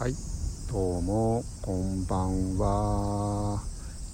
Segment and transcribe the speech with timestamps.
[0.00, 0.14] はい。
[0.72, 3.60] どうもこんばんは、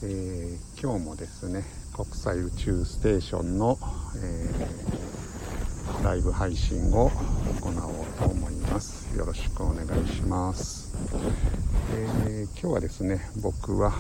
[0.03, 1.63] えー、今日もですね
[1.95, 3.79] 国際宇宙ステーションの、
[4.21, 7.09] えー、ライブ配信を
[7.61, 9.17] 行おうと思います。
[9.17, 10.97] よろしくお願いします、
[11.95, 13.93] えー、今日はですね僕は、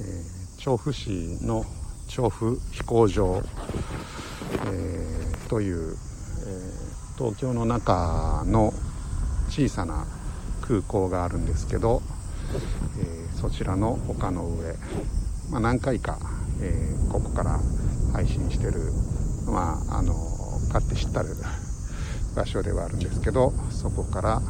[0.00, 1.66] え調布市の
[2.08, 3.42] 調布飛行場、
[4.64, 5.96] えという、え
[7.18, 8.72] 東京の中の
[9.50, 10.06] 小さな
[10.62, 12.02] 空港があるんですけど、
[12.98, 14.74] えー、そちらの丘の上、
[15.50, 16.18] まあ、何回か、
[16.60, 17.60] えー、ここから
[18.12, 18.92] 配信してる、
[19.46, 20.14] まあ、あの
[20.72, 21.36] 買って知ったる
[22.34, 24.40] 場所ではあるんですけどそこから、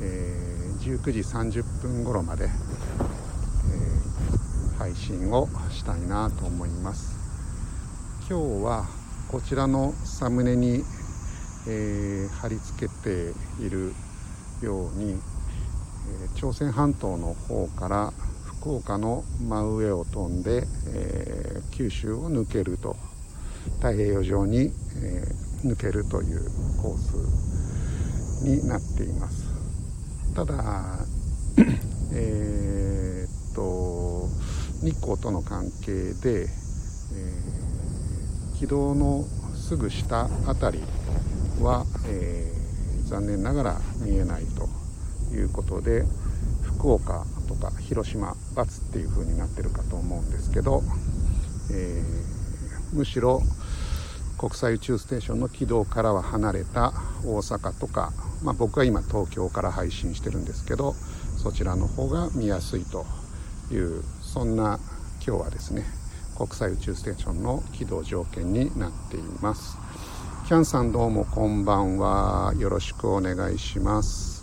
[0.00, 2.50] えー、19時30分頃まで、えー、
[4.78, 7.18] 配信をしたいなと思います。
[8.30, 8.86] 今日は
[9.28, 10.84] こちらのサムネに、
[11.66, 13.94] えー、貼り付けている
[14.62, 15.18] ように
[16.34, 18.12] 朝鮮半島の方から
[18.60, 22.96] 福岡の真上を飛んで、えー、九州を抜けると
[23.76, 26.40] 太平洋上に、えー、抜けるという
[26.80, 29.44] コースになっています。
[30.34, 30.98] ただ
[32.12, 34.28] え、っと
[34.82, 39.24] 日光との関係で、えー、軌道の
[39.56, 40.84] すぐ下辺り
[41.62, 42.52] は、え、
[43.06, 44.77] 残念ながら見えないと。
[45.32, 46.04] いうことで
[46.62, 50.82] 福岡とか広島×っていう風になってるかと思うんですけど、
[51.72, 53.42] えー、むしろ
[54.38, 56.92] 国際宇宙ステーションの軌道からは離れた
[57.24, 58.12] 大阪とか、
[58.42, 60.94] まあ、僕は今東京から配信してるんですけど
[61.42, 63.04] そちらの方が見やすいと
[63.72, 64.78] いうそんな
[65.26, 65.84] 今日はですね
[66.36, 69.76] 国際宇宙ステーションの軌道条件になっています。
[70.46, 72.54] キャンさんどうもこんばんは。
[72.56, 74.37] よろしくお願いします。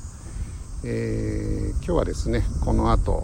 [0.84, 3.23] えー、今日はですねこの後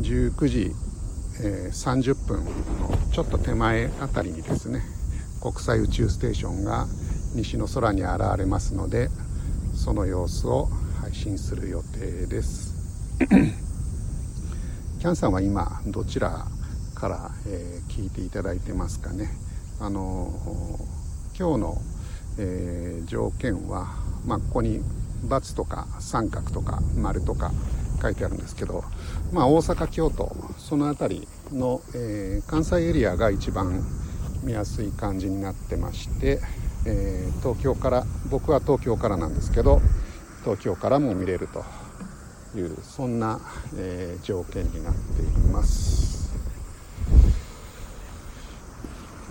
[0.00, 0.72] 19時、
[1.42, 2.52] えー、30分の
[3.12, 4.82] ちょっと手前あたりにですね
[5.40, 6.86] 国際宇宙ステーションが
[7.34, 9.08] 西の空に現れますので
[9.74, 10.68] その様子を
[11.00, 12.74] 配信する予定です。
[14.98, 16.46] キャンさんは今どちら
[16.94, 19.30] から、えー、聞いていただいてますかね？
[19.78, 20.32] あの
[21.38, 21.82] 今日の、
[22.38, 23.94] えー、条件は、
[24.26, 24.80] まあ、ここに
[25.24, 27.52] バツとか三角とか丸とか
[28.00, 28.84] 書いてあるんですけど、
[29.32, 33.82] まあ、大阪京都その辺りの、えー、関西エリアが一番
[34.42, 36.40] 見やすい感じになってまして、
[36.86, 39.80] えー、東京から僕は東京からなんですけど
[40.44, 41.64] 東京からも見れると
[42.56, 43.40] いうそんな、
[43.76, 46.06] えー、条件になっています。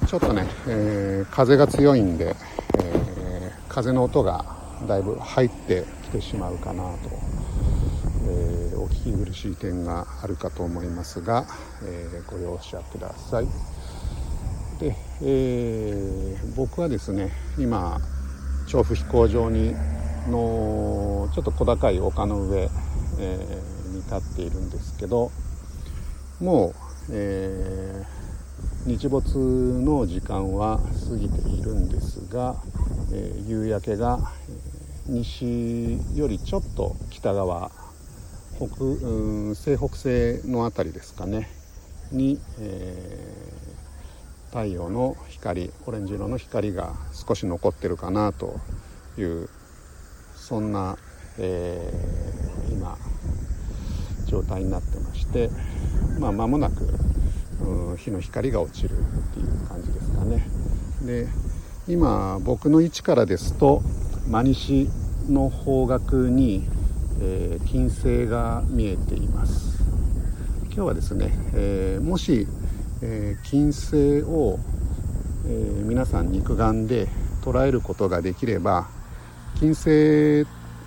[0.07, 2.35] ちょっとね、え風が強いんで、
[2.79, 4.54] え風の音が
[4.87, 7.09] だいぶ入ってきてしまうかなと、
[8.27, 11.45] えー、お聞き苦しい点があるかと思いますが、
[11.83, 13.47] えー、ご容赦ください。
[14.79, 17.99] で、えー、僕はですね今
[18.67, 19.73] 調布飛行場に
[20.27, 22.69] のちょっと小高い丘の上、
[23.19, 25.31] えに立っているんですけど
[26.39, 26.73] も
[27.09, 28.03] う、え
[28.85, 30.79] 日没の時間は
[31.09, 32.55] 過ぎているんですが、
[33.11, 34.19] え夕焼けが、
[35.07, 37.71] 西よりちょっと北側
[38.57, 41.47] 北、うん、西北西の辺りですかね
[42.11, 48.59] に、えー、太陽の光オレンジ色の光が少し残ってるかなと
[49.17, 49.49] いう
[50.35, 50.97] そんな、
[51.37, 52.97] えー、今
[54.25, 55.49] 状態になってまして
[56.19, 56.87] まあ間もなく、
[57.61, 58.93] うん、日の光が落ちるっ
[59.33, 60.47] ていう感じですかね。
[61.01, 61.27] で
[61.87, 63.81] 今僕の位置からですと
[64.27, 64.89] 真西
[65.29, 66.67] の方角に、
[67.21, 69.83] えー、金星が見えています。
[70.65, 72.47] 今日はですね、えー、もし、
[73.01, 74.59] えー、金星を、
[75.47, 77.07] え皆さん肉眼で
[77.43, 78.89] 捉えることができれば
[79.59, 80.45] 金星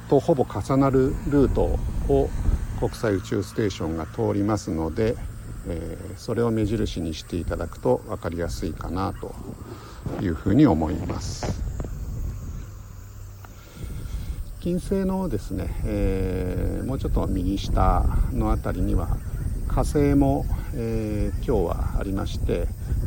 [0.09, 1.79] とほぼ重なるルート
[2.13, 2.29] を
[2.79, 5.17] 国際宇宙ステーションが通りますので、
[5.69, 9.35] えそれを目印にしていただくと分かりやすいかなと
[10.23, 11.63] いうふうに思います。
[14.61, 19.17] 金星のですね、えー、もうちょっと右下の辺りには
[19.69, 20.45] 火星も、
[20.75, 22.67] えー、今日はありまして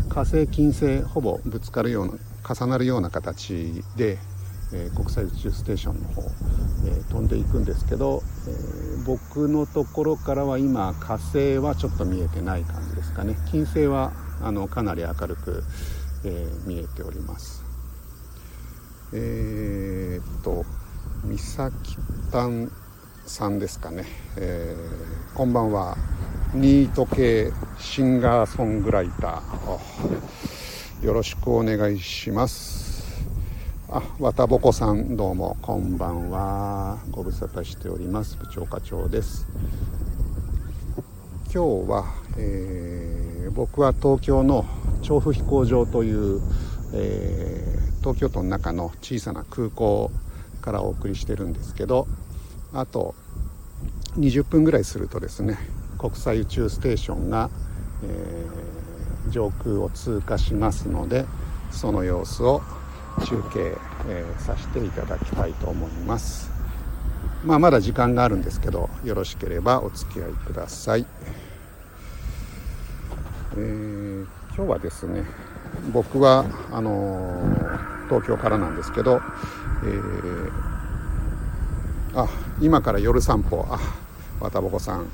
[0.09, 2.13] 火星金星ほぼぶつかるような
[2.47, 4.17] 重なるような形で、
[4.73, 6.21] え、国際宇宙ステーションの方、
[6.85, 8.51] え飛んでいくんですけど、え
[9.05, 13.37] 僕のところからは今火星はちょっと見えてない感じですかね。
[13.51, 15.63] 金星はあのかなり明るく、
[16.23, 17.63] え見えております。
[19.13, 20.65] え、っと
[21.25, 21.97] 三崎
[22.31, 22.71] 丹
[23.25, 24.05] さんですかね、
[24.37, 24.75] え、
[25.35, 25.97] こんばんは。
[26.53, 31.05] ニート系シンガーソングライター。
[31.05, 32.90] よろしくお願いします。
[33.93, 36.97] あ綿ぼこさんどうもこんばんは。
[37.11, 38.37] ご無沙汰しております。
[38.37, 39.49] 部長課長です。
[41.53, 42.05] 今日は、
[42.37, 44.65] えー、僕は東京の
[45.01, 46.41] 調布飛行場という、
[46.93, 50.09] えー、東京都の中の小さな空港
[50.61, 52.07] からお送りしてるんですけど
[52.71, 53.13] あと
[54.17, 55.57] 20分ぐらいするとですね
[55.97, 57.49] 国際宇宙ステーションが、
[58.05, 61.25] えー、上空を通過しますので
[61.71, 62.61] その様子を
[63.25, 63.77] 中継、
[64.07, 66.49] えー、させていただきたいと思います。
[67.43, 71.05] まあ、まだ時間があるんですけどよろしければお付き合いください。
[73.53, 74.25] えー、
[74.55, 75.25] 今日はですね
[75.91, 79.21] 僕はあのー、東京からなんですけど、
[79.83, 80.51] えー、
[82.15, 82.27] あ
[82.61, 83.79] 今から夜散歩あ
[84.39, 85.07] 綿ぼこさん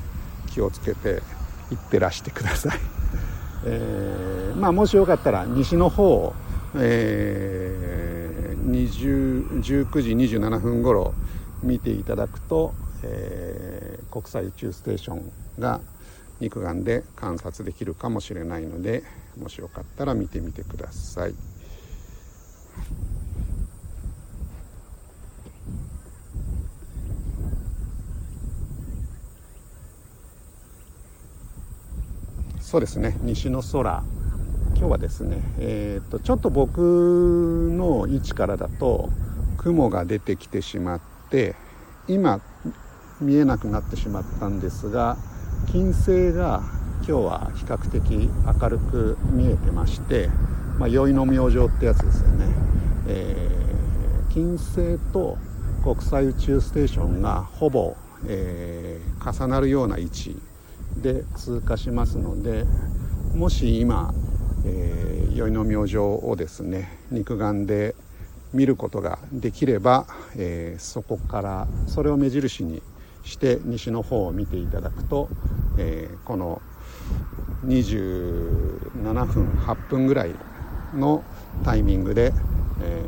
[0.47, 1.21] 気をつけて
[1.71, 2.79] 行ってらしてください、
[3.65, 6.35] えー、まあもしよかったら西の方を、
[6.79, 11.13] えー、19時27分頃
[11.63, 15.81] 見ていただくと、えー、国際宇宙ステーションが
[16.39, 19.03] 肉眼で観察できるかもしれないので
[19.39, 21.33] もしよかったら見てみてください。
[32.59, 34.03] そうですね西の空
[34.77, 36.77] 今日はですね、えーと、ちょっと僕
[37.75, 39.09] の位置からだと
[39.57, 41.01] 雲が出てきてしまっ
[41.31, 41.55] て
[42.07, 42.41] 今
[43.19, 45.17] 見えなくなってしまったんですが
[45.71, 46.61] 金星が
[46.97, 48.29] 今日は比較的
[48.61, 50.29] 明るく見えてまして、
[50.77, 52.45] まあ、宵の明星ってやつですよね、
[53.07, 55.39] えー、金星と
[55.83, 57.95] 国際宇宙ステーションがほぼ、
[58.27, 60.39] えー、重なるような位置
[60.97, 62.65] で通過しますので
[63.33, 64.13] もし今、
[64.67, 67.95] えー、宵の明星をですね肉眼で
[68.53, 70.05] 見ることができれば、
[70.35, 72.81] えー、そこからそれを目印に
[73.23, 75.29] して西の方を見ていただくと、
[75.77, 76.61] えー、この
[77.65, 80.35] 27分8分ぐらい
[80.93, 81.23] の
[81.63, 82.33] タイミングで、
[82.81, 83.03] え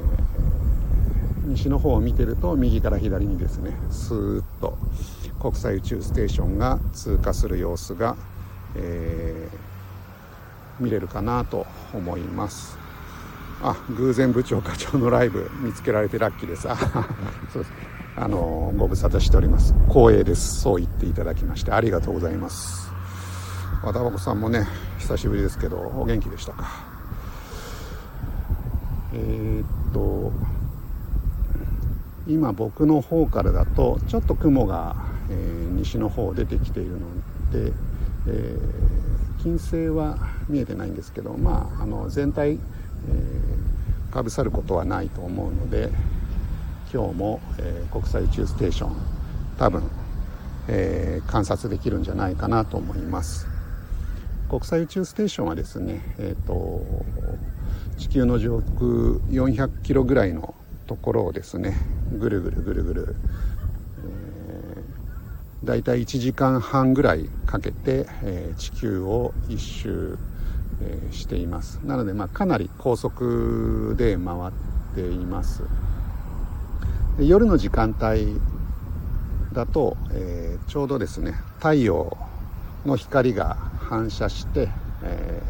[1.45, 4.77] ー、西の方を見てると右から左にですねスーッと
[5.39, 8.17] 国際宇宙ステーションが通過する様子が、
[8.75, 9.68] えー、
[10.79, 12.77] 見れるかなと思います。
[13.61, 16.69] あ偶然部長課長のライブ見つけられてラッキーです。
[16.69, 16.75] あ
[17.51, 17.73] そうです。
[18.15, 19.73] あのご無沙汰しております。
[19.87, 20.61] 光栄です。
[20.61, 22.91] そう言っていただきましてありがとうございます。
[23.83, 24.67] 和田箱さんもね
[24.97, 26.67] 久しぶりですけどお元気でしたか？
[29.13, 30.31] えー、っと
[32.27, 34.95] 今僕の方からだとちょっと雲が
[35.31, 35.37] えー、
[35.77, 36.97] 西の方出てきているの
[37.51, 37.71] で、
[38.25, 38.59] えー、
[39.41, 45.89] 金星は見えてないんですけど、まあ、あの全体、えー、かぶさることはないと思うので
[46.93, 48.95] 今日も、えー、国際宇宙ステーション
[49.57, 49.83] 多分、
[50.67, 53.47] えー、観察できるんじゃないかなと思います。
[54.49, 56.81] 国際宇宙ステーションはですね、えーと、
[57.99, 58.79] 地球の上空
[59.29, 60.55] 400キロぐらいの
[60.87, 61.77] ところをですね
[62.17, 63.15] ぐるぐるぐるぐる
[65.63, 70.17] だいたい1時間半ぐらいかけて、えー、地球を一周、
[70.81, 71.79] えー、しています。
[71.83, 74.51] なので、まあ、かなり高速で回っ
[74.95, 75.63] ています。
[77.19, 78.39] 夜の時間帯
[79.51, 82.17] だと、えー、ちょうどですね太陽
[82.85, 84.69] の光が反射して、
[85.03, 85.41] え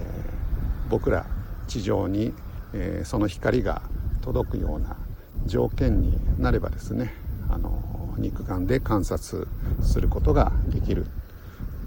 [0.89, 1.27] 僕ら
[1.67, 2.33] 地上に、
[2.73, 3.83] えその光が
[4.21, 4.97] 届くような
[5.45, 7.13] 条件になればですね
[7.49, 9.47] あの肉眼で観察
[9.81, 11.05] することができる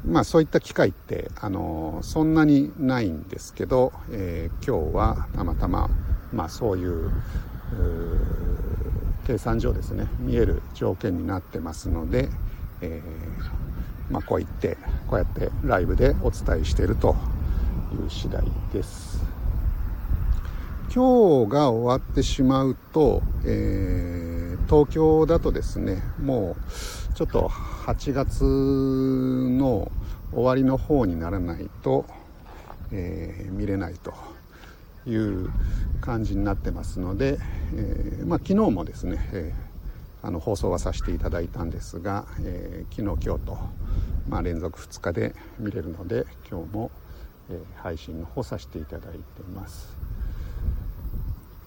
[0.07, 5.89] まあそういった機会ってあのそんなにないんですけど、えー、今日はたまたま、
[6.33, 7.11] まあ、そういう
[9.27, 12.29] 計算上ですね見える条件になってますので、
[12.81, 14.77] えー、まあ、こう言って
[15.07, 17.15] こうやってライブでお伝えしていると
[17.93, 19.23] いう次第です。
[20.95, 29.91] 今日が終わってしまうと、えー、東京だとですねもうちょっと8月の
[30.33, 32.07] 終わりの方にならないと、
[32.91, 34.15] えー、見れないと
[35.07, 35.51] いう
[36.01, 37.39] 感じになってますので、
[37.75, 39.55] えー、まあ、昨日もですね、え
[40.23, 43.59] あの放送はさせていただいたんですが、え昨日今日と、
[44.29, 46.91] まあ、連続2日で見れるので今日も、
[47.51, 49.21] え配信の方させていただいて
[49.55, 49.97] ます。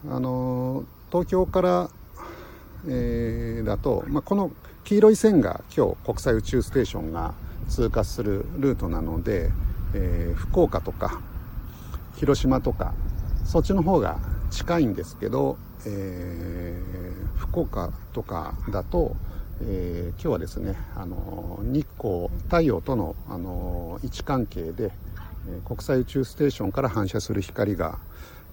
[0.10, 1.90] あの東京から
[2.88, 4.52] えー、だと、まあ、この
[4.84, 7.34] 黄色い線が今日国際宇宙ステーションが
[7.70, 9.52] 通過するルートなので、
[9.94, 11.22] えー、福岡とか
[12.18, 12.94] 広島とか
[13.46, 14.20] そっちの方が
[14.52, 19.16] 近いんですけど、えー、福岡とかだと、
[19.62, 24.92] えー、今日はですねあの日光太陽とのあの位置関係で、
[25.48, 27.98] え国際宇宙ステーションから反射する光が、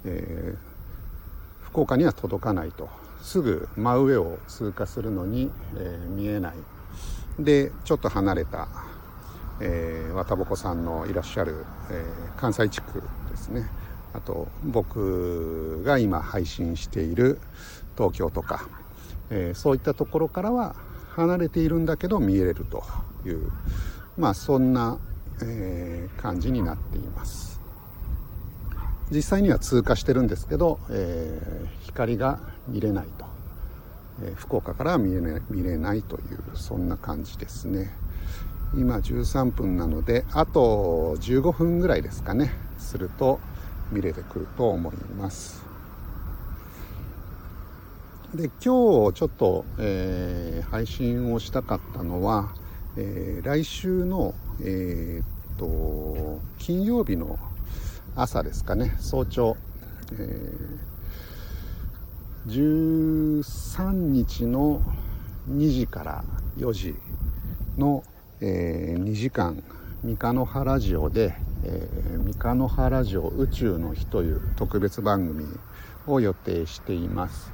[0.04, 3.01] えー、福岡には届かないと。
[3.22, 6.54] すぐ真上を通過するのに、えー、見えない。
[7.38, 8.68] でちょっと離れた、
[9.60, 13.70] えー、渡鉾さんのいらっしゃる、えー、関西地区ですね。
[14.12, 17.38] あと僕が今配信している
[17.96, 18.68] 東京とか、
[19.30, 20.74] えー、そういったところからは
[21.14, 22.84] 離れているんだけど見えれると
[23.24, 23.50] いう
[24.18, 24.98] まあそんな、
[25.42, 27.60] えー、感じになっています。
[29.10, 33.24] 実際には通過してるんですけど、えー、光が見れないと、
[34.24, 37.90] え福岡からは見れない見れないというそんな感じですね。
[38.74, 42.52] 今13分なのであと15分ぐらいですかね。
[42.78, 43.38] すると
[43.90, 45.62] 見れてくると思います。
[48.34, 52.54] で今日ちょっと、えー、配信をしたかったのは、
[52.96, 57.38] えー、来週の、えー、っと金曜日の
[58.16, 58.96] 朝ですかね。
[59.00, 59.58] 早朝、
[60.12, 60.91] えー、
[62.46, 64.82] 13日の
[65.48, 66.24] 2時から
[66.56, 66.94] 4時
[67.78, 68.02] の、
[68.40, 69.62] えー、2時間
[70.02, 75.46] 三日の原ジオで、えー、三日の原ジオ宇宙の日という特別番組
[76.08, 77.52] を予定しています。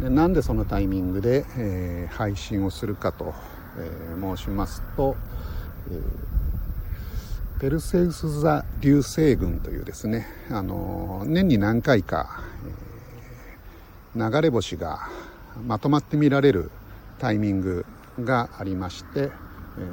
[0.00, 3.34] でなんでそのタイミングで、えー、配信をするかと、
[3.78, 5.14] えー、申しますと、
[5.92, 12.89] えー、ペルセウス座流星群というですね、あの年に何回か、えー、
[14.16, 15.08] 流れ星が
[15.66, 16.70] まとまって見られる
[17.18, 17.86] タイミング
[18.20, 19.30] がありまして、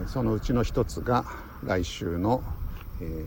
[0.07, 1.25] そのうちの一つが
[1.63, 2.41] 来週の、
[3.01, 3.25] えー、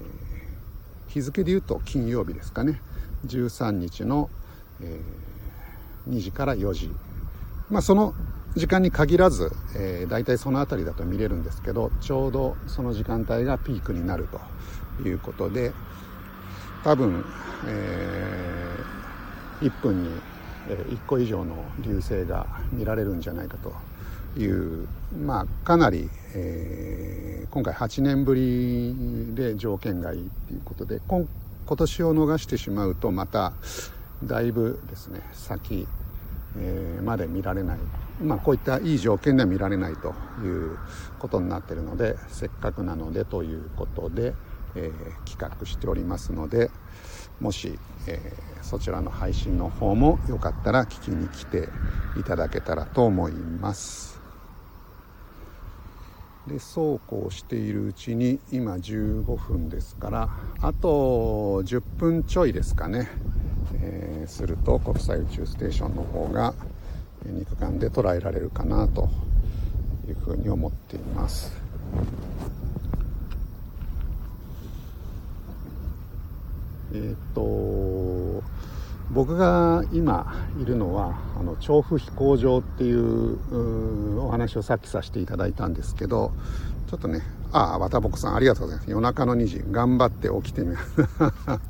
[1.08, 2.80] 日付でいうと金曜日ですかね。
[3.26, 4.30] 13日の、
[4.80, 5.30] えー
[6.08, 6.90] 2時から4時、
[7.70, 8.14] まあ、その
[8.56, 14.28] 時間に限らず、えー、大体その辺りだと見れるんですけどちょうどその時間帯がピークになる
[14.98, 15.72] ということで
[16.82, 17.24] 多分、
[17.66, 20.10] えー、1分に
[20.68, 23.72] 1個以上の流星が見られるんじゃないかと
[24.38, 24.86] いう
[25.24, 31.26] まあかなり、えー、今回8年ぶりで条件がいいということで今
[31.76, 33.52] 年を逃してしまうとまた
[34.22, 35.86] だいぶですね先、
[36.58, 37.78] えー、まで見られない、
[38.22, 40.14] まあ、こういったいい条件では見られないと
[40.44, 40.78] いう
[41.18, 44.34] ことになってるのでせっかくなのでということで、
[44.76, 46.70] えー、企画しておりますので
[47.40, 51.68] もし、えー、そちらの配信の方もよかったら聞きに来て
[52.18, 54.20] いただけたらと思います。
[56.46, 60.30] でそうこうしているうちに今15分ですから
[60.62, 63.08] あと10分ちょいですかね
[63.82, 66.54] えー、すると国際宇宙ステーションの方が
[67.24, 69.08] 肉眼で捉えられるかなと
[70.08, 71.52] いうふうに思っています。
[76.92, 78.42] えっ、と
[79.10, 86.32] 僕が今いるのはあの調布飛行場っていうお話をさっきさせていただいたんですけど
[86.88, 88.90] ちょっとねああ、渡僕さん、ありがとうございます。
[88.90, 90.78] 夜中の2時、頑張って起きてみま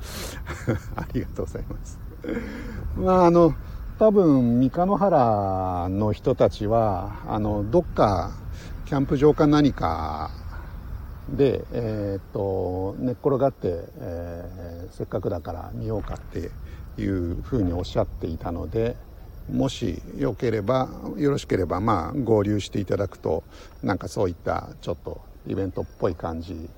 [0.03, 0.39] す。
[0.95, 1.99] ありがとうございます。
[2.97, 3.55] まあ、あの、
[3.99, 8.33] 多分、三日野原の人たちは、あの、どっか、
[8.85, 10.31] キャンプ場か何か
[11.37, 16.51] で、えー、っと、寝っ転がって、えー、せっかくだから見ようかって
[17.01, 18.97] いうふうにおっしゃっていたので、
[19.51, 23.43] もしよければ、よろしければ、まあ、合流していただくと、
[23.83, 26.69] なんかそういったちょっとイベントっぽい感じ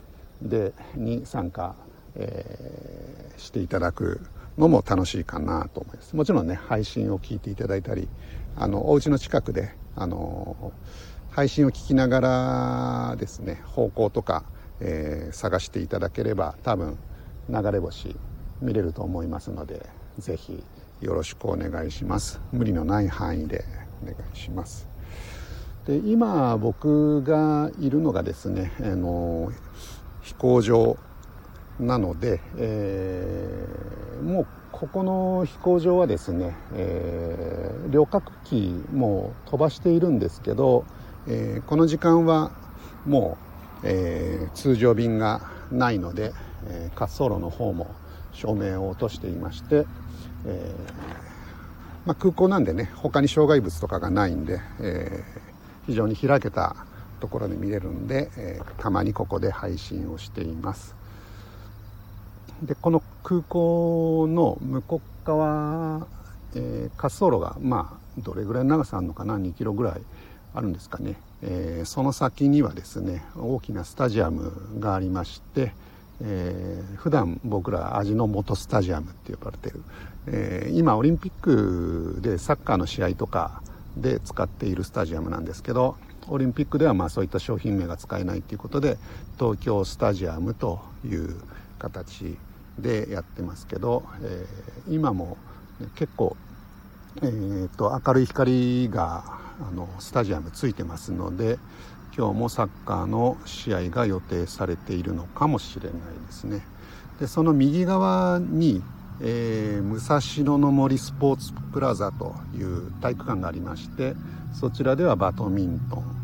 [0.41, 1.75] でに参加、
[2.15, 4.21] えー、していただく
[4.59, 6.15] のも楽しいかなと思います。
[6.17, 8.09] もちろんね配信を聞いていただいたり
[8.57, 10.73] あのお家の近くであの
[11.35, 14.45] 配信を聞きながらですね方向とか、
[14.81, 16.99] えー、探していただければ多分
[17.49, 18.15] 流れ星
[18.61, 19.87] 見れると思いますので
[20.19, 20.63] 是非
[21.01, 22.39] よろしくお願いします。
[22.53, 23.65] 無理のない範囲で
[24.03, 24.87] お願いします。
[25.87, 29.51] で今僕がいるのがですねあの
[30.21, 30.99] 飛行場
[31.81, 40.85] なので、えー、もうここの飛行場はですね、えー、旅客機も飛ばしているんですけど、
[41.29, 42.51] えー、この時間は
[43.07, 43.39] も
[43.83, 46.33] う、えー、通常便がないので、
[46.67, 47.95] え滑走路の方も
[48.33, 49.87] 照明を落としていまして、
[50.47, 50.75] え
[52.05, 55.25] まあ、空港なんでね他に障害物とかがないんで、え、
[55.87, 56.77] 非常に開けた
[57.21, 60.95] ところで見れるんで、え、たまにここで配信をしています。
[62.63, 66.07] でこの空港の向こう側、
[66.55, 70.03] え、滑走路がまあどれぐらいの長さあるのかな？2キロぐらい
[70.55, 75.73] あるんですかね、えー、その先にはですね大きなスタジアムがありまして、
[76.21, 79.83] えー、普段僕ら味の素スタジアムって呼ばれてる、
[80.27, 83.63] えー、今オリンピックでサッカーの試合とか
[83.97, 85.97] で使っているスタジアムなんですけど
[86.29, 88.99] オリンピックではまあそういった商品名が使えないということで
[89.39, 91.37] 東京スタジアムという
[91.79, 92.37] 形
[92.79, 95.37] でやってますけど、えー、今も
[95.97, 96.37] 結構、
[97.17, 101.59] えーと、明るい光があのスタジアムついてますので
[102.17, 105.93] 今日もサッカーの試合が予定されているのかもしれない
[106.27, 106.63] ですね。
[107.21, 108.83] でその右側に、
[109.21, 114.15] えー、武蔵野の森スポーツプラザという体育館がありまして
[114.53, 116.23] そちらではバドミントン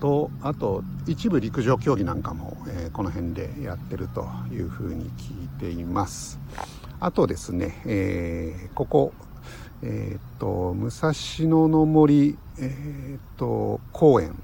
[0.00, 6.40] とあと一部陸上競技なんかも、えー、この辺でやってるというふうに聞いています
[6.98, 9.12] あとですね、えー、ここ
[9.82, 11.12] えっ、と武蔵
[11.48, 14.34] 野の森、えっ、と公園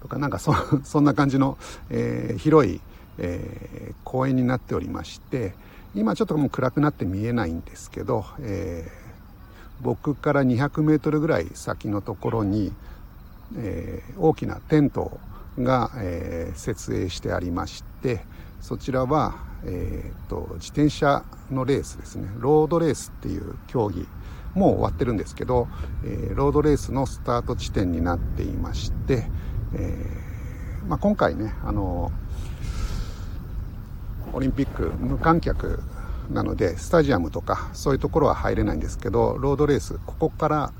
[0.00, 0.54] とかなんかそ
[0.84, 1.58] そんな感じの、
[1.90, 2.80] えー、広い、
[3.18, 5.54] えー、公園になっておりまして
[5.94, 12.72] 今ちょっともう暗くなって見えないんですけど、えー、僕から200メートルぐらい先のところに
[13.54, 15.20] えー、大きなテント
[15.58, 18.24] が、えー、設営してありまして
[18.60, 22.28] そちらは、えーと、自転車のレースですね。
[22.38, 24.08] ロードレースっていう競技
[24.56, 25.68] もう終わってるんですけど、
[26.04, 29.26] えー、ロードレースのスタート地点になっていまして、
[29.74, 32.10] えーまあ、今回ねあの
[34.32, 35.82] オリンピック無観客
[36.30, 40.72] なのでスタジアムとかそういうところは入れないんですけどロードレースここから、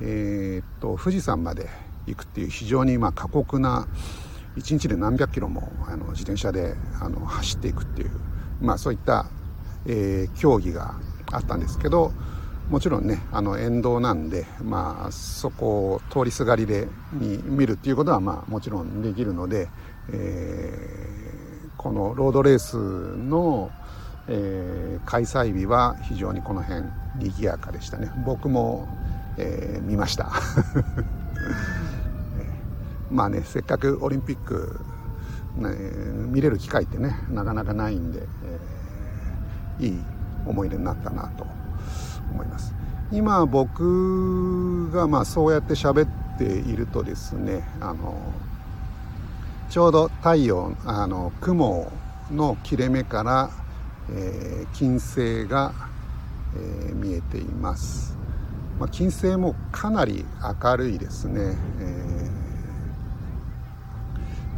[0.00, 1.68] えーと富士山まで
[2.06, 3.86] 行くっていう非常にまあ過酷な
[4.56, 8.10] 1日で何百キロもあの自転車であの走っていくっていう、
[8.60, 9.26] まあ、そういった、
[9.86, 10.94] えー、競技が
[11.32, 12.12] あったんですけど
[12.68, 19.68] もちろんねあの沿道なんで、まあ、そこを通りすがりでに見るっていうことは、まあ、もちろんできるので、
[20.10, 23.70] えー、このロードレースの、
[24.28, 26.84] えー、開催日は非常にこの辺
[27.18, 28.10] 賑やかでしたね。
[28.24, 28.88] 僕も、
[29.36, 30.32] えー、見ました。
[33.10, 34.80] まあねせっかくオリンピック、
[35.56, 35.68] ね、
[36.30, 38.22] 見れる機会ってねなかなかないんで、
[39.80, 40.04] えー、いい
[40.46, 41.63] 思い出になったなと。
[42.32, 42.74] 思います。
[43.12, 48.16] 今僕がまあそうやって喋っているとですねあの
[49.70, 51.92] ちょうど太陽あの雲
[52.32, 53.50] の切れ目から、
[54.10, 55.72] えー、金星が、
[56.56, 58.16] えー、見えています、
[58.80, 60.24] まあ、金星もかなり
[60.62, 62.14] 明るいですね、えー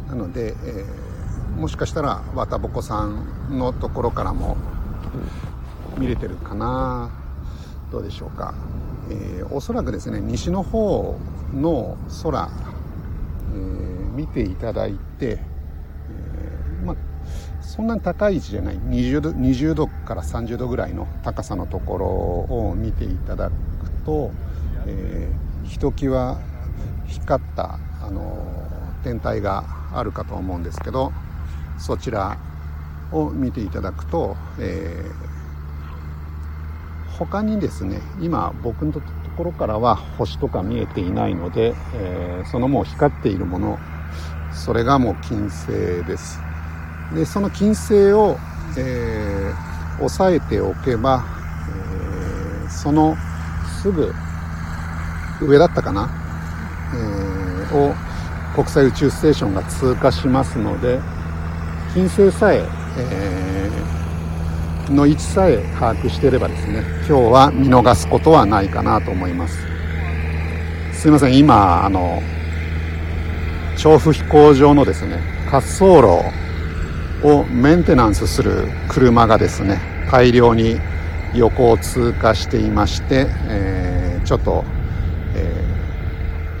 [0.07, 0.85] なので、え、
[1.57, 4.57] もしかしたら綿ぼこさんのところからも
[5.97, 7.11] 見れてるかな。
[7.91, 8.53] どうでしょうか、
[9.09, 11.17] えー、おそらくですね西の方
[11.53, 12.49] の空、
[13.53, 16.95] えー、見ていただいて、えー、ま
[17.61, 23.55] そんなに高い位置じゃない20度 ,20 度から30度ぐらいの高さのところを見ていただく
[24.05, 24.31] と、
[24.85, 25.29] え、
[25.65, 26.39] ひときわ
[27.07, 28.45] 光ったあの
[29.03, 31.11] 天体があるかと思うんですけど
[31.77, 32.37] そちら
[33.11, 35.36] を見ていただくと、えー、
[37.17, 39.01] 他にですね今僕のと
[39.37, 43.79] ころからは星とか見えていないので、えー、そのもう光っているもの
[44.53, 45.67] それがもう金星
[46.05, 46.39] です。
[47.13, 48.37] でその金星を、
[48.77, 51.25] えー、押さえておけば、
[51.69, 53.15] えー、その
[53.81, 54.13] すぐ
[55.41, 56.09] 上だったかな、
[56.93, 57.93] えー、を
[58.55, 60.99] 国際宇宙ステーションが通過しますので
[61.93, 62.65] 金星さえ
[62.97, 63.96] えー、
[64.93, 69.57] の位置さえ把握していればですね今日は見逃すことはないかなと思います。
[70.93, 72.21] すいません今あの
[73.77, 76.23] 調布飛行場のですね滑走路
[77.23, 79.79] をメンテナンスする車がですね
[80.11, 80.79] 大量に
[81.35, 84.63] 横を通過していまして、えー、ちょっと、
[85.35, 85.63] え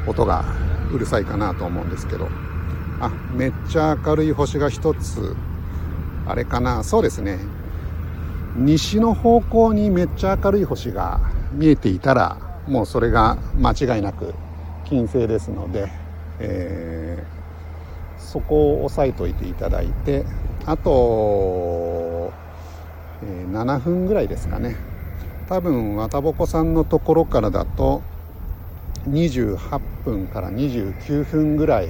[0.05, 0.45] ー、音が
[0.93, 2.29] うるさいかなと思うんですけど。
[2.99, 5.35] あめっちゃ明るい星が一つ
[6.25, 6.83] あれかな。
[6.83, 7.39] そうですね。
[8.57, 11.19] 西の方向にめっちゃ明るい星が
[11.53, 14.33] 見えていたらもうそれが間違いなく
[14.85, 15.91] 金星ですので、
[16.39, 20.25] えー、そこを押さえといていただいて
[20.65, 22.33] あと、
[23.23, 24.75] えー、7分ぐらいですかね。
[25.47, 28.01] 多分綿ぼこさんのところからだと
[29.07, 31.89] 28分から29分ぐらい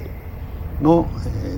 [0.80, 1.08] の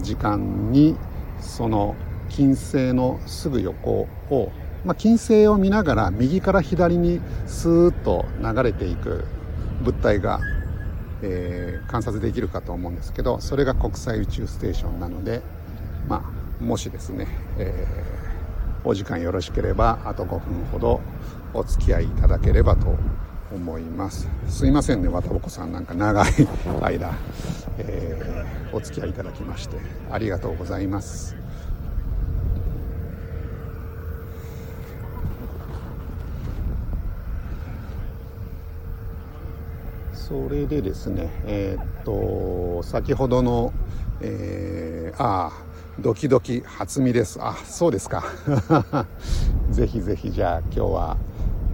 [0.01, 0.97] 時間に
[1.41, 1.95] その
[2.31, 4.51] 金星のすぐ横を、
[4.85, 9.25] まあ、金星を見ながら右から左にスーッと流れていく
[9.83, 10.41] 物体が、
[11.23, 15.43] えー、観察できるかと思うんですけどそれが国際宇宙ステーションなので、
[16.09, 17.27] まあ、もしですね、
[17.59, 20.39] えー、お時間よろしければあと5分
[20.73, 21.01] ほど
[21.53, 22.97] お付き合いいただければと
[23.53, 24.29] 思います。
[24.49, 26.33] すいませんね渡ぼこさんなんか長い
[26.83, 27.13] 間、
[27.79, 29.77] えー、お付き合いいただきまして
[30.11, 31.40] ありがとうございます。
[40.31, 43.73] それでですねえー、っと先ほどの、
[44.21, 45.53] えー、ああ
[45.99, 47.41] ドキドキ初見です。
[47.43, 48.23] あそうですか。
[49.73, 51.17] ぜひぜひじゃあ今日は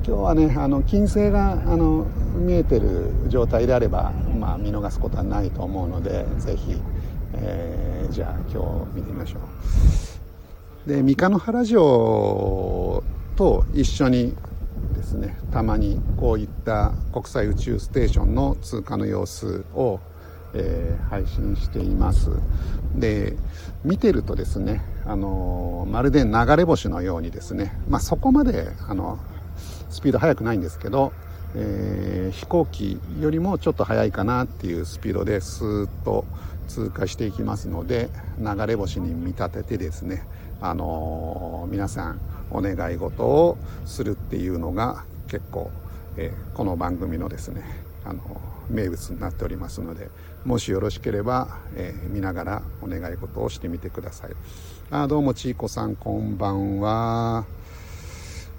[0.07, 6.81] 今日はねあの金星があの見えてる状態であれば、まあ、見逃すことはないと思うのでぜひ、
[7.35, 9.39] えー、じゃあ今日見てみましょ
[10.87, 10.89] う。
[10.89, 13.03] で三日野原城
[13.37, 14.35] と一緒に
[14.95, 15.37] ですね。
[15.53, 20.01] たまにこういった国際宇宙ステーションの通過の様子を、
[20.55, 22.31] えー、配信しています。
[22.95, 23.37] で
[23.85, 29.19] 見てるとですねあのまるで流れ星のようにですね、まあ、そこまであの
[29.91, 31.13] スピード速くないんですけど、
[31.55, 36.25] えー、飛行機よりもちょっと速いかなっていうスピードでスーッと
[36.69, 38.09] 通過していきますので
[38.39, 40.25] 流れ星に見立ててですね、
[40.61, 45.71] あの、皆さんお願い事をするっていうのが結構、
[46.17, 47.63] えー、この番組のですね、
[48.05, 50.09] あの名物になっておりますので
[50.45, 54.31] もしよろしければ、えー、見ながらお願い事をしてみてください。
[54.91, 57.45] あどうもちいこさんこんばんは。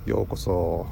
[0.05, 0.87] ようこそ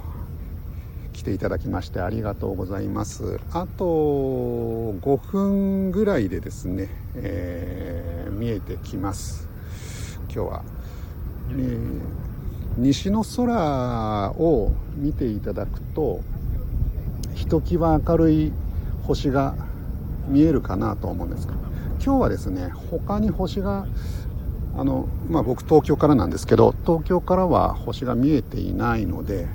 [1.13, 3.39] 来ていただきましてありがとうございます。
[3.51, 9.47] あと5分ぐらいでですね、えー、見えてきます。
[10.33, 10.63] 今日は、
[11.51, 12.24] えー
[12.77, 16.21] 西の空を見ていただくと
[17.33, 18.51] ひときわ明るい
[19.03, 19.55] 星が
[20.27, 21.47] 見えるかなと思うんです。
[21.47, 21.53] が
[22.03, 23.85] 今日はですね他に星が
[24.77, 29.47] あの、まあ、僕東京からなんですけど東京からは星が見えていないので、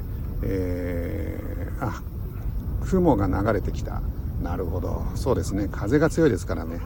[0.43, 2.03] えー、あ
[2.87, 4.03] 雲が流れてきた。
[4.43, 5.03] なるほど。
[5.17, 5.69] そうですね。
[5.71, 6.81] 風が強いですからね。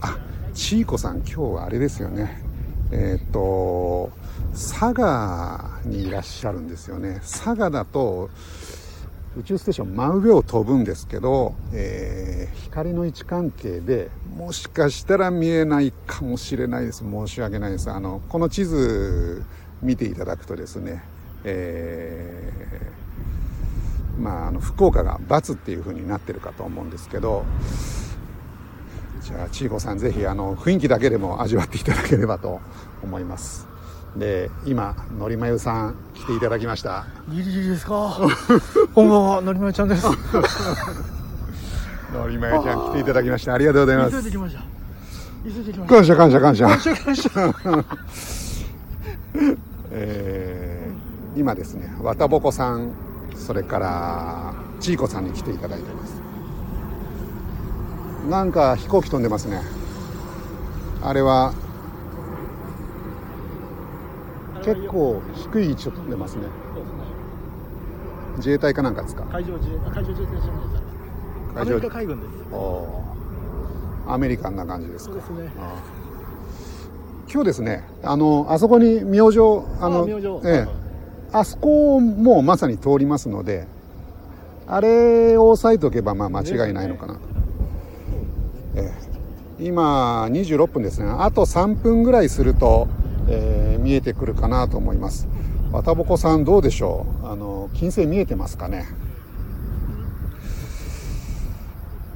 [0.00, 0.18] あ
[0.52, 2.42] ちーこさん今日はあれですよね。
[2.90, 4.10] えっ、と
[4.52, 7.16] 佐賀にいらっしゃるんですよね。
[7.20, 8.30] 佐賀だと
[9.36, 17.04] 宇宙ステーション真上を飛ぶんですけど、えー、光の位置関係でもしかしたら見えないかもしれないです。
[17.04, 17.90] 申し訳ないです。
[17.90, 19.44] あのこの地図
[19.82, 21.04] 見ていただくとですね、
[21.44, 27.44] えー、まああの福岡が×っていう風になってるかと思うんですけど
[29.22, 32.60] じゃあちいこさんぜひあの雰囲気だけでも味わっていただければと
[33.02, 33.66] 思います。
[34.16, 37.06] で今のりまゆさん来ていただきました。
[37.28, 38.16] ギリギリですか？
[38.94, 40.06] こんばんはのりまゆちゃんです。
[42.12, 44.12] のりまゆちゃん来ていただきましてありがとうございます。
[44.12, 44.62] 急いできました。
[45.44, 45.94] 急いできました。
[45.96, 46.66] 感謝感謝感謝。
[46.68, 47.84] 感謝感謝。
[49.90, 52.92] えー、今ですねわたぼこさん
[53.34, 56.17] それからちいこさんに来ていただいてます
[58.28, 59.62] なんか飛行機飛んでますね。
[61.02, 61.54] あれは。
[64.62, 66.42] 結構低い位置を飛んでますね。
[68.36, 69.24] 自衛隊かなんかですか？
[69.32, 70.82] 海上自衛海上自衛隊じゃないです。
[71.56, 72.32] アメリカ海軍です
[74.06, 75.50] アメリカンな感じですそうですね。
[77.30, 79.38] 今日ですねあのあそこに明星
[79.80, 80.06] あの
[80.44, 80.68] ええ、
[81.32, 83.66] あそこもまさに通りますので
[84.66, 87.27] あれを押さえておけばまあ間違いないのかなと、ええ、
[89.60, 91.08] 今26分ですね。
[91.08, 92.88] あと3分ぐらいすると
[93.30, 95.28] えー、見えてくるかなと思います。
[95.70, 97.26] 綿ぼこさんどうでしょう？
[97.26, 98.86] あの金星見えてますかね？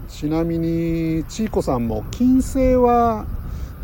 [0.08, 3.26] ちなみにちいこさんも金星は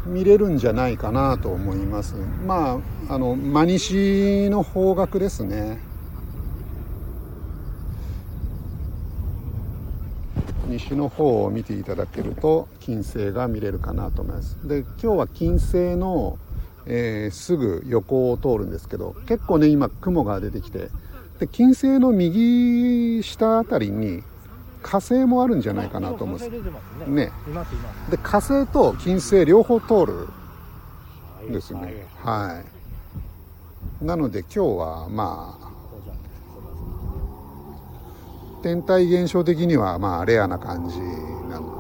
[0.07, 2.15] 見れるんじゃないかなと思います。
[2.47, 5.81] まああの真西の方角ですね。
[10.79, 14.57] 西の方を見ていただけると金星が見れるかなと思います。
[14.67, 16.39] で今日は金星の
[16.91, 20.89] えー、すぐ横を通るんですけど結構ね今雲が出てきて
[21.39, 24.23] で金星の右下あたりに
[24.83, 27.09] 火星もあるんじゃないかなと思うんです。
[27.11, 27.31] ね。
[28.11, 30.29] で火星と金星両方通る
[31.49, 32.07] んですね。
[32.25, 32.63] は
[34.03, 34.05] い。
[34.05, 35.68] なので今日はまあ
[38.63, 40.99] 天体現象的にはまあレアな感じ
[41.49, 41.79] なの。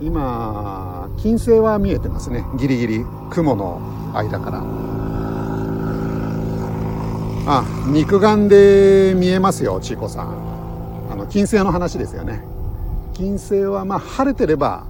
[0.00, 2.44] 今金星は見えてますね。
[2.58, 3.80] ギリギリ雲の
[4.14, 4.62] 間から。
[7.50, 11.08] あ肉眼で見えますよちいこさん。
[11.10, 12.42] あの金星の話ですよね。
[13.12, 14.86] 金星はまあ晴れてれば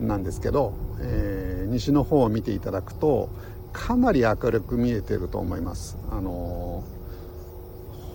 [0.00, 3.28] なんですけど、えー、西の方を見ていただくと
[3.72, 5.98] かなり明るく見えてると思います。
[6.10, 6.84] あの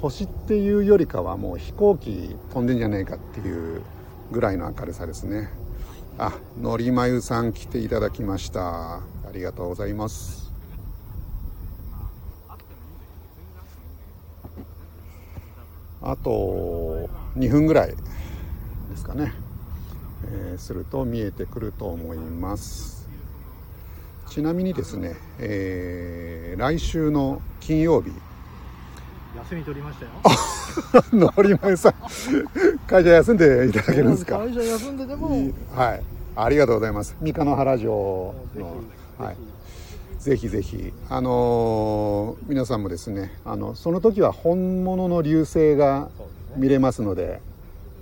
[0.01, 3.81] 星っていうよりかはもう飛行機飛んでんじゃねえかっていう
[4.31, 5.49] ぐらいの明るさですね。
[6.17, 8.95] あのりまゆさん来ていただきました。
[8.95, 9.01] あ
[9.33, 10.53] りがとうございます。
[16.01, 17.95] あと2分ぐらいで
[18.95, 19.33] すかね、
[20.31, 23.09] えー、すると見えてくると思います。
[24.29, 28.11] ちなみにですね、えー、来週の金曜日
[29.37, 30.11] 休み取りましたよ。
[31.37, 31.93] のりまゆさん
[32.87, 34.37] 会社休んでいただけるんですか？
[34.39, 35.29] 会社休んででも。
[35.75, 36.03] はい。
[36.35, 37.15] ありがとうございます。
[37.21, 38.77] 三河原城の
[39.17, 39.37] はい。
[40.19, 40.49] ぜひ。
[40.49, 46.09] ぜひあのー、皆さんもですねあのその時は本物の流星が
[46.57, 47.41] 見れますので、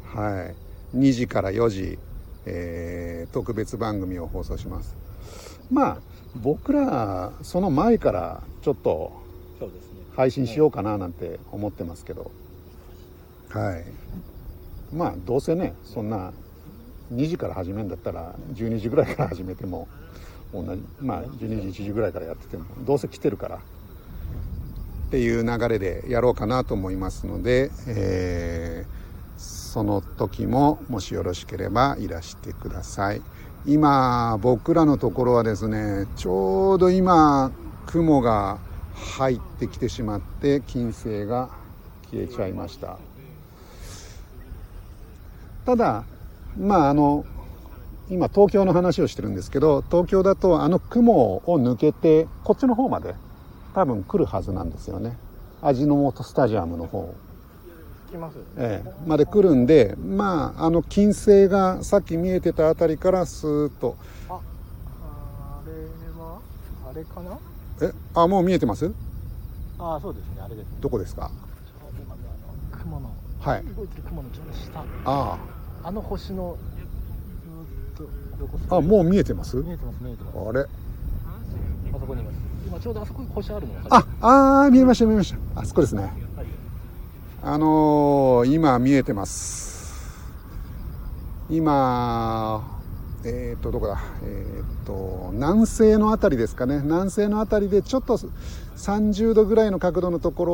[0.06, 0.52] は
[0.94, 0.98] い。
[0.98, 2.00] 2時から4時、
[2.46, 4.96] えー、特別番組を放送します。
[5.72, 5.98] まあ
[6.42, 9.12] 僕らその前からちょっと
[10.18, 12.32] 配信しようかななんて思ってますけど。
[13.50, 13.86] はい。
[14.92, 16.34] まあどうせねそんな
[17.14, 19.88] 2時から始めるんだったら12時ぐらいから始めても
[20.54, 23.60] 同じまあ12時1時ぐらいからやっててもどうせ来てるからっ
[25.12, 33.22] ていう流れでやろうかなと思いますので、えー、その時ももしよろしければいらしてください。
[33.66, 37.52] 今僕らのところはですねちょうど今
[37.86, 38.60] 雲が
[38.98, 41.50] 入ってきてしまって金星が
[42.12, 42.98] 消えちゃいました。
[45.66, 46.04] ただ
[46.58, 47.26] まああの
[48.10, 53.16] 今東京の話をしてるんですけど東京だとあの雲を抜けてこっちの方まで
[53.74, 55.18] 多分来るはずなんですよね。
[55.62, 57.14] 味の素スタジアムの方。
[58.10, 63.98] 来ます、ね、ええ、まで来るんでまああの金星がさっき見えてたあたりからスーッと。
[64.30, 64.40] ああ
[65.66, 65.74] れ
[66.18, 66.40] は？
[66.90, 67.38] あれかな？
[67.82, 68.92] えあもう見えてます？
[69.80, 70.42] ああそうですね。
[70.42, 71.30] あれです、ね、どこですか？
[72.72, 73.64] 雲のはい。
[73.64, 74.80] 動いてる雲のちょうど下。
[74.80, 75.38] ああ。
[75.88, 76.58] あの星の
[78.70, 79.58] あもう見えてます？
[79.58, 80.38] 見えてます見えてます。
[80.50, 80.62] あれ。
[80.62, 80.66] あ
[82.00, 82.36] そこにいます。
[82.68, 84.06] 今ちょうどあそこに星あるのあ
[84.66, 85.62] あ見えました見えました。
[85.62, 86.12] あそこですね、はい、
[87.44, 90.28] あのー、今見えてます。
[91.50, 92.77] 今
[93.24, 94.00] えっ、とどこだ？
[94.24, 96.82] えっ、と南西の辺りですかね。
[96.84, 98.18] 南西の辺りでちょっと
[98.78, 100.54] 30度ぐらいの角度のところ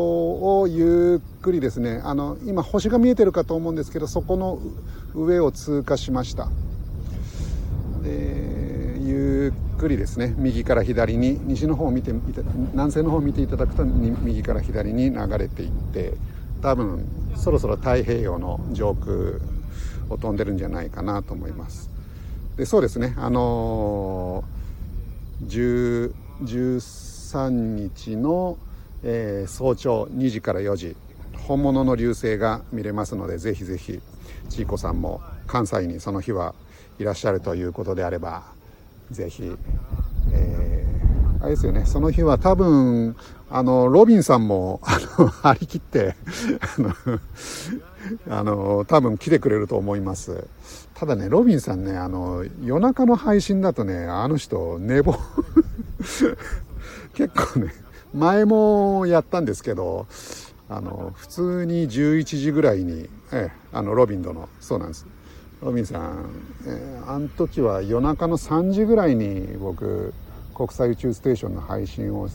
[0.59, 2.01] をゆっくりですね。
[2.03, 4.59] あの今星が見えてるかと思うんですけどそこの
[5.13, 6.49] 上を通過しました。
[8.01, 10.33] でゆっくりですね。
[10.37, 16.13] 右から左に西の方を見て南西の方を見ていただくと右から左に流れていって
[16.61, 19.11] 多分そろそろ太平洋の上空
[20.09, 21.92] を飛んでるんじゃないかなと思います。
[22.57, 23.15] でそうですね。
[23.17, 28.57] あのー、13日の、
[29.03, 30.95] えー、早朝2時から4時
[31.47, 33.99] 本物の流星が見れますのでぜひぜひ
[34.49, 36.53] ちいこさんも関西にその日は
[36.99, 38.43] いらっしゃるということであれば
[39.09, 39.51] ぜひ、
[40.31, 41.85] えー、あれですよね。
[41.85, 43.15] その日は多分
[43.49, 46.15] あのロビンさんもあの張り切って
[46.77, 46.93] あの
[48.29, 50.47] あの多分来てくれると思います。
[50.93, 55.15] ただねロビンさんねあの夜中の配信だとねあの人寝坊。
[57.13, 57.73] 結構ね
[58.13, 60.07] 前もやったんですけど
[60.69, 65.05] あの普通に11時ぐらいに、ええ、あのロビンドのそうなんです。
[65.61, 66.25] ロビンさん、
[66.65, 70.13] えー、あの時は夜中の3時ぐらいに僕
[70.53, 72.27] 国際宇宙ステーションの配信を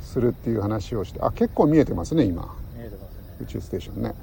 [0.00, 2.54] するっていう話をしてあ結構見えてますね今。
[3.42, 4.14] 宇宙ステーションね。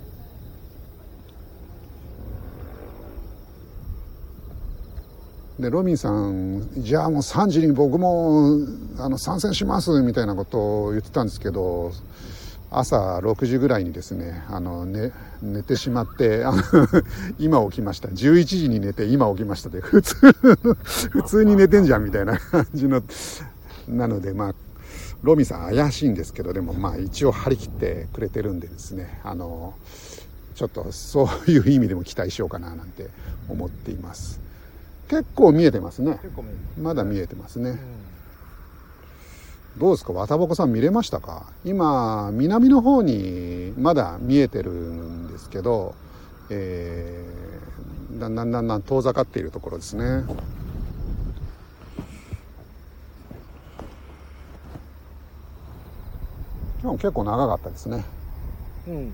[5.59, 8.59] でロビンさんじゃあもう3時に僕も
[8.97, 11.91] あの参戦しますみたいなことを言ってたんですけど
[12.71, 16.45] 朝6時ぐらいにですねあの寝寝てしまって
[17.39, 18.07] 今起きました。
[18.07, 20.15] 11時に寝て今起きましたで普通
[21.09, 23.01] 普通に寝てんじゃんみたいな感じの
[23.89, 24.55] なのでまあ
[25.21, 29.73] ロミさん怪しいんですけどでもまあ一応張り切ってくれてるんでですねあの
[30.55, 33.07] ちょっとそういう意味でも期待しようかななんて
[33.47, 34.39] 思っています。
[35.09, 36.19] 結構見えてますね。
[36.79, 37.79] まだ見えてますね、
[39.77, 40.13] どうですか？
[40.13, 41.47] 綿ぼこさん見れましたか？
[41.65, 45.95] 今南の方にまだ見えてるんですけど、
[46.51, 50.23] えー、だんだんだんだん遠ざかっているところですね
[56.81, 58.05] 今日も結構長かったですね。
[58.87, 59.11] うん。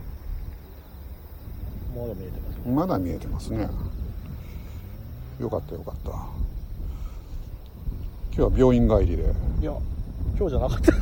[1.96, 3.68] まだ見えてますまだ見えてますね。
[5.40, 6.12] よかったよかった。
[6.12, 6.30] 今
[8.36, 9.24] 日は病院帰りで。
[9.62, 9.74] いや
[10.38, 10.94] 今日じゃなかった。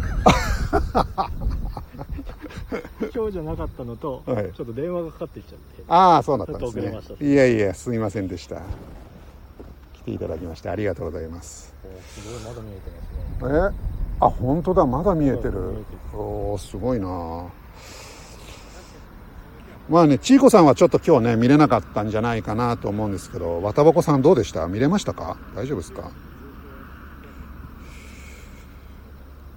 [3.13, 4.53] 今日じゃなかったのと、はい。
[4.53, 5.83] ちょっと電話がかかってきちゃって。
[5.89, 7.01] ああそうだったんですね。
[7.19, 8.61] いやいやすみませんでした。
[9.93, 11.73] 来ていただきましてありがとうございます。
[11.83, 11.87] お
[12.21, 12.89] すごいまだ見えて
[13.41, 13.77] ますね。
[13.79, 13.93] え？
[14.21, 17.07] あ本当だまだ見えてるおーすごいな
[19.89, 24.67] まあねちいこさんはちょっと今日ね見れなかったんじゃないかなと思うんですけど綿ぼこさんどうでした？
[24.67, 25.37] 見れましたか？
[25.55, 26.11] 大丈夫ですか？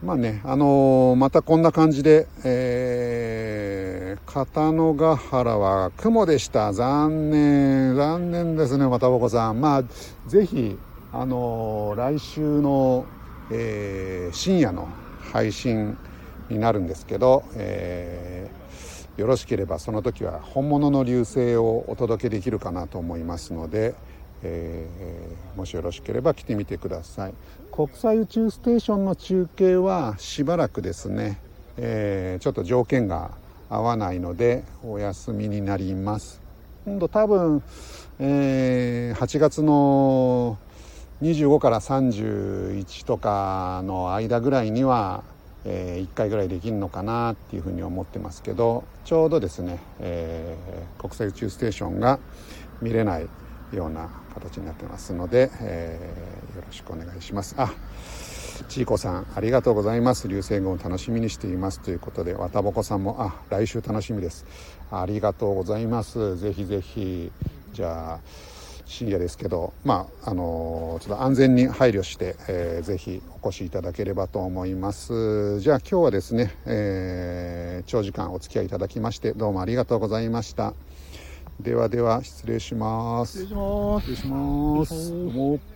[0.02, 6.72] まあね、あのーまたこんな感じで、えー、片野ヶ原は雲でした。
[6.72, 9.60] 残念、残念ですね、またぼこさん。
[9.60, 9.84] まあ、
[10.28, 10.78] ぜひ、
[11.12, 13.06] あのー来週の、
[13.50, 14.86] えー深夜の
[15.32, 15.96] 配信
[16.48, 18.66] になるんですけど、えー
[19.16, 23.94] よろしければその時は本物の流星をお届けできるかなと思いますので、
[24.42, 27.34] えーもしよろしければ来てみてください。
[27.72, 31.38] 国際宇宙ステーションの中継はしばらくですね、
[31.78, 33.30] えーちょっと条件が
[33.70, 36.42] 合わないのでお休みになります。
[36.84, 37.62] 今度多分、
[38.18, 40.58] えー8月の
[41.22, 45.24] 25から31とかの間ぐらいには、
[45.68, 52.18] え1回ぐらいできるのかなっていうふうに思ってますけどちょうどですね、えー国際宇宙ステーションが
[52.80, 53.28] 見れない
[53.72, 57.54] ような形になってますので、えーよろしくお願いします。
[57.58, 57.70] あ
[58.68, 60.28] ちいこさんありがとうございます。
[60.28, 64.46] 流星群を楽しみにしていますということでわたぼこさんもあ来週楽しみです。
[64.90, 66.36] ありがとうございます。
[66.38, 67.30] ぜひぜひ
[67.72, 68.20] じゃあ
[68.86, 75.60] 深夜ですけどまああのちょっと安全に配慮して、えーぜひお越しいただければと思います。
[75.60, 80.72] じゃあ今日はですね、えー長時間お付き合いいただきましてどうもありがとうございました。
[81.60, 83.42] ではでは失礼します。
[83.42, 84.06] 失礼します。
[84.06, 84.86] 失礼しま
[85.68, 85.75] す